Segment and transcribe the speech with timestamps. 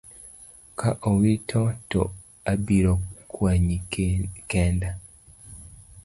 [0.79, 1.59] Ka owiti
[1.91, 2.01] to
[2.51, 2.93] abiro
[3.31, 3.77] kwanyi
[4.49, 4.89] kenda.